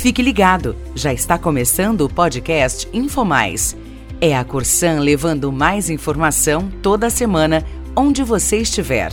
Fique 0.00 0.22
ligado, 0.22 0.74
já 0.94 1.12
está 1.12 1.36
começando 1.36 2.00
o 2.00 2.08
podcast 2.08 2.88
InfoMais. 2.90 3.76
É 4.18 4.34
a 4.34 4.42
Corsan 4.42 5.00
levando 5.00 5.52
mais 5.52 5.90
informação 5.90 6.70
toda 6.82 7.10
semana, 7.10 7.62
onde 7.94 8.24
você 8.24 8.56
estiver. 8.56 9.12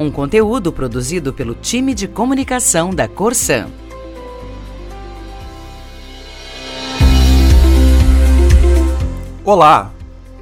Um 0.00 0.10
conteúdo 0.10 0.72
produzido 0.72 1.34
pelo 1.34 1.54
time 1.54 1.92
de 1.92 2.08
comunicação 2.08 2.94
da 2.94 3.06
Corsan. 3.06 3.66
Olá! 9.44 9.92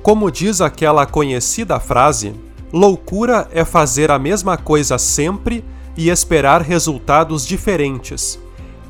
Como 0.05 0.31
diz 0.31 0.61
aquela 0.61 1.05
conhecida 1.05 1.81
frase, 1.81 2.33
loucura 2.73 3.49
é 3.53 3.65
fazer 3.65 4.13
a 4.13 4.21
mesma 4.21 4.57
coisa 4.57 4.99
sempre 4.99 5.65
e 5.97 6.11
esperar 6.11 6.63
resultados 6.63 7.45
diferentes. 7.45 8.39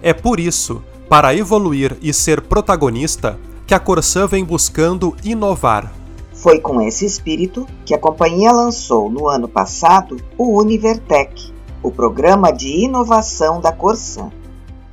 É 0.02 0.12
por 0.12 0.38
isso, 0.38 0.82
para 1.10 1.34
evoluir 1.34 1.96
e 2.00 2.14
ser 2.14 2.40
protagonista, 2.40 3.36
que 3.66 3.74
a 3.74 3.80
Corsan 3.80 4.28
vem 4.28 4.44
buscando 4.44 5.16
inovar. 5.24 5.92
Foi 6.32 6.60
com 6.60 6.80
esse 6.80 7.04
espírito 7.04 7.66
que 7.84 7.92
a 7.92 7.98
companhia 7.98 8.52
lançou 8.52 9.10
no 9.10 9.28
ano 9.28 9.48
passado 9.48 10.18
o 10.38 10.56
Univertech, 10.60 11.52
o 11.82 11.90
programa 11.90 12.52
de 12.52 12.84
inovação 12.84 13.60
da 13.60 13.72
Corsan. 13.72 14.30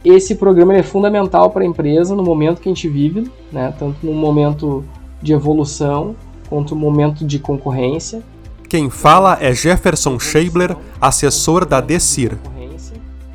Esse 0.03 0.33
programa 0.33 0.75
é 0.75 0.81
fundamental 0.81 1.51
para 1.51 1.61
a 1.61 1.67
empresa 1.67 2.15
no 2.15 2.23
momento 2.23 2.61
que 2.61 2.67
a 2.67 2.73
gente 2.73 2.89
vive, 2.89 3.31
né? 3.51 3.71
tanto 3.77 4.03
no 4.03 4.13
momento 4.13 4.83
de 5.21 5.33
evolução 5.33 6.15
quanto 6.49 6.73
no 6.73 6.81
momento 6.81 7.23
de 7.23 7.37
concorrência. 7.37 8.23
Quem 8.67 8.89
fala 8.89 9.37
é 9.39 9.53
Jefferson 9.53 10.17
Scheibler, 10.17 10.75
assessor 10.99 11.63
da 11.63 11.79
Desir. 11.79 12.39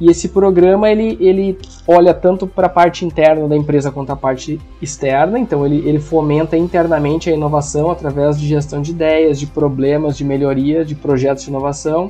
E 0.02 0.10
esse 0.10 0.30
programa 0.30 0.90
ele, 0.90 1.16
ele 1.20 1.56
olha 1.86 2.12
tanto 2.12 2.44
para 2.44 2.66
a 2.66 2.68
parte 2.68 3.04
interna 3.04 3.46
da 3.46 3.56
empresa 3.56 3.92
quanto 3.92 4.10
a 4.10 4.16
parte 4.16 4.58
externa, 4.80 5.38
então 5.38 5.64
ele, 5.64 5.88
ele 5.88 6.00
fomenta 6.00 6.56
internamente 6.56 7.30
a 7.30 7.32
inovação 7.32 7.88
através 7.88 8.36
de 8.36 8.48
gestão 8.48 8.82
de 8.82 8.90
ideias, 8.90 9.38
de 9.38 9.46
problemas, 9.46 10.16
de 10.16 10.24
melhoria, 10.24 10.84
de 10.84 10.96
projetos 10.96 11.44
de 11.44 11.50
inovação. 11.50 12.08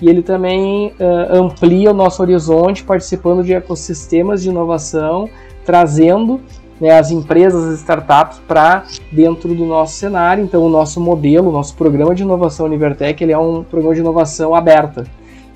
E 0.00 0.08
ele 0.08 0.22
também 0.22 0.92
uh, 1.00 1.34
amplia 1.34 1.90
o 1.90 1.94
nosso 1.94 2.22
horizonte 2.22 2.84
participando 2.84 3.42
de 3.42 3.52
ecossistemas 3.52 4.40
de 4.40 4.48
inovação, 4.48 5.28
trazendo 5.64 6.40
né, 6.80 6.96
as 6.96 7.10
empresas, 7.10 7.64
as 7.64 7.80
startups 7.80 8.40
para 8.46 8.84
dentro 9.10 9.52
do 9.52 9.66
nosso 9.66 9.94
cenário. 9.94 10.44
Então, 10.44 10.64
o 10.64 10.68
nosso 10.68 11.00
modelo, 11.00 11.48
o 11.48 11.52
nosso 11.52 11.74
programa 11.74 12.14
de 12.14 12.22
inovação 12.22 12.66
Univertech, 12.66 13.20
ele 13.20 13.32
é 13.32 13.38
um 13.38 13.64
programa 13.64 13.94
de 13.96 14.00
inovação 14.00 14.54
aberta, 14.54 15.04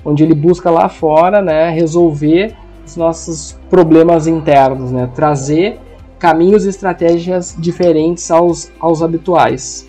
onde 0.06 0.22
ele 0.22 0.34
busca 0.34 0.70
lá 0.70 0.88
fora 0.88 1.42
né, 1.42 1.68
resolver 1.70 2.54
os 2.86 2.96
nossos 2.96 3.58
problemas 3.68 4.28
internos, 4.28 4.92
né, 4.92 5.10
trazer 5.12 5.80
caminhos 6.16 6.64
e 6.64 6.68
estratégias 6.68 7.56
diferentes 7.58 8.30
aos, 8.30 8.70
aos 8.78 9.02
habituais. 9.02 9.86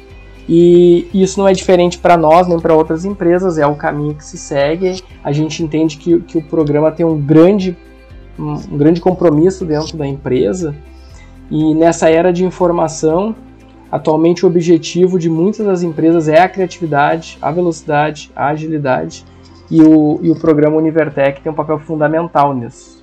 E 0.50 1.08
isso 1.14 1.40
não 1.40 1.48
é 1.48 1.54
diferente 1.54 2.00
para 2.00 2.18
nós 2.18 2.48
nem 2.48 2.60
para 2.60 2.74
outras 2.74 3.06
empresas, 3.06 3.60
é 3.60 3.68
o 3.68 3.76
caminho 3.76 4.16
que 4.16 4.26
se 4.26 4.38
segue. 4.38 5.04
A 5.24 5.32
gente 5.32 5.62
entende 5.62 5.98
que, 5.98 6.20
que 6.22 6.38
o 6.38 6.42
programa 6.42 6.92
tem 6.92 7.06
um 7.06 7.20
grande, 7.20 7.78
um 8.40 8.78
grande 8.78 9.00
compromisso 9.00 9.66
dentro 9.66 9.96
da 9.96 10.08
empresa 10.08 10.74
e 11.52 11.76
nessa 11.76 12.10
era 12.10 12.34
de 12.34 12.44
informação, 12.44 13.36
atualmente 13.92 14.46
o 14.46 14.50
objetivo 14.50 15.20
de 15.20 15.30
muitas 15.30 15.66
das 15.66 15.84
empresas 15.84 16.28
é 16.28 16.42
a 16.42 16.50
criatividade, 16.50 17.38
a 17.42 17.52
velocidade, 17.52 18.32
a 18.36 18.48
agilidade, 18.48 19.24
e 19.70 19.82
o, 19.82 20.20
e 20.22 20.30
o 20.30 20.36
programa 20.36 20.78
Univertech 20.78 21.42
tem 21.42 21.52
um 21.52 21.56
papel 21.56 21.80
fundamental 21.80 22.54
nisso. 22.54 22.98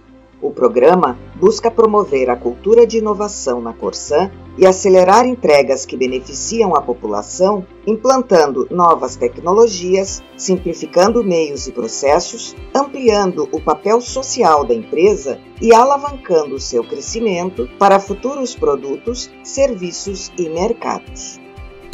O 0.45 0.51
programa 0.51 1.17
busca 1.37 1.71
promover 1.71 2.29
a 2.29 2.37
cultura 2.37 2.87
de 2.87 2.99
inovação 2.99 3.63
na 3.63 3.73
Corsan 3.73 4.31
e 4.59 4.67
acelerar 4.67 5.27
entregas 5.27 5.87
que 5.87 5.97
beneficiam 5.97 6.77
a 6.77 6.83
população, 6.83 7.67
implantando 7.87 8.69
novas 8.71 9.17
tecnologias, 9.17 10.23
simplificando 10.37 11.25
meios 11.25 11.67
e 11.67 11.73
processos, 11.73 12.55
ampliando 12.75 13.49
o 13.53 13.61
papel 13.61 14.03
social 14.03 14.67
da 14.67 14.75
empresa 14.75 15.39
e 15.63 15.75
alavancando 15.75 16.61
seu 16.61 16.85
crescimento 16.85 17.67
para 17.79 17.99
futuros 17.99 18.55
produtos, 18.55 19.31
serviços 19.43 20.31
e 20.39 20.49
mercados. 20.51 21.44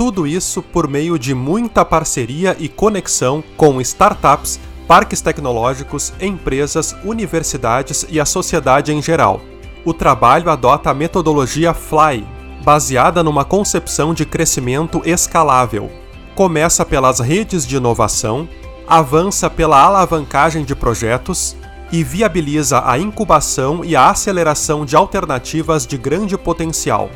Tudo 0.00 0.26
isso 0.26 0.62
por 0.62 0.88
meio 0.88 1.18
de 1.18 1.34
muita 1.34 1.84
parceria 1.84 2.56
e 2.58 2.70
conexão 2.70 3.44
com 3.54 3.82
startups 3.82 4.58
parques 4.88 5.20
tecnológicos, 5.20 6.10
empresas, 6.18 6.96
universidades 7.04 8.06
e 8.08 8.18
a 8.18 8.24
sociedade 8.24 8.94
em 8.94 9.02
geral. 9.02 9.42
O 9.84 9.92
trabalho 9.92 10.48
adota 10.48 10.88
a 10.88 10.94
metodologia 10.94 11.74
FLY, 11.74 12.26
baseada 12.64 13.22
numa 13.22 13.44
concepção 13.44 14.14
de 14.14 14.24
crescimento 14.24 15.02
escalável. 15.04 15.90
Começa 16.34 16.82
pelas 16.82 17.20
redes 17.20 17.66
de 17.66 17.76
inovação, 17.76 18.48
avança 18.88 19.50
pela 19.50 19.82
alavancagem 19.82 20.64
de 20.64 20.74
projetos 20.74 21.54
e 21.92 22.02
viabiliza 22.02 22.82
a 22.86 22.98
incubação 22.98 23.84
e 23.84 23.94
a 23.94 24.08
aceleração 24.08 24.86
de 24.86 24.96
alternativas 24.96 25.86
de 25.86 25.98
grande 25.98 26.38
potencial. 26.38 27.10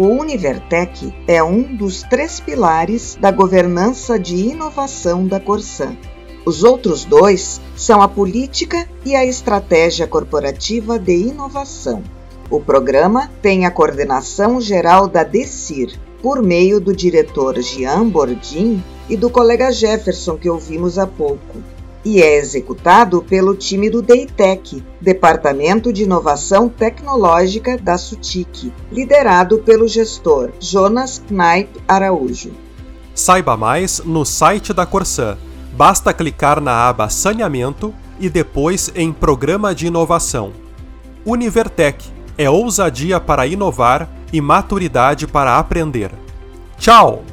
O 0.00 0.06
Univertech 0.06 1.12
é 1.28 1.42
um 1.42 1.76
dos 1.76 2.02
três 2.04 2.40
pilares 2.40 3.18
da 3.20 3.30
governança 3.30 4.18
de 4.18 4.34
inovação 4.34 5.26
da 5.26 5.38
Corsan. 5.38 5.94
Os 6.46 6.64
outros 6.64 7.04
dois 7.04 7.60
são 7.76 8.00
a 8.00 8.08
política 8.08 8.88
e 9.04 9.14
a 9.14 9.26
estratégia 9.26 10.06
corporativa 10.06 10.98
de 10.98 11.12
inovação. 11.12 12.02
O 12.48 12.58
programa 12.58 13.30
tem 13.42 13.66
a 13.66 13.70
coordenação 13.70 14.58
geral 14.58 15.06
da 15.06 15.22
DECIR, 15.22 15.92
por 16.22 16.42
meio 16.42 16.80
do 16.80 16.96
diretor 16.96 17.60
Jean 17.60 18.08
Bordin 18.08 18.82
e 19.06 19.18
do 19.18 19.28
colega 19.28 19.70
Jefferson, 19.70 20.38
que 20.38 20.48
ouvimos 20.48 20.98
há 20.98 21.06
pouco, 21.06 21.58
e 22.04 22.22
é 22.22 22.36
executado 22.36 23.22
pelo 23.22 23.54
time 23.54 23.90
do 23.90 24.00
DEITEC, 24.00 24.82
Departamento 25.00 25.92
de 25.92 26.04
Inovação 26.04 26.68
Tecnológica 26.68 27.76
da 27.76 27.98
SUTIC, 27.98 28.72
liderado 28.90 29.58
pelo 29.58 29.86
gestor 29.86 30.50
Jonas 30.58 31.22
Knaip 31.28 31.70
Araújo. 31.86 32.52
Saiba 33.14 33.56
mais 33.56 34.00
no 34.04 34.24
site 34.24 34.72
da 34.72 34.86
Corsan 34.86 35.36
Basta 35.80 36.12
clicar 36.12 36.60
na 36.60 36.88
aba 36.88 37.08
Saneamento 37.08 37.94
e 38.18 38.28
depois 38.28 38.92
em 38.94 39.12
Programa 39.12 39.74
de 39.74 39.86
Inovação. 39.86 40.52
Univertech 41.24 42.06
é 42.36 42.50
ousadia 42.50 43.18
para 43.18 43.46
inovar 43.46 44.06
e 44.32 44.40
maturidade 44.40 45.26
para 45.26 45.58
aprender. 45.58 46.10
Tchau! 46.76 47.24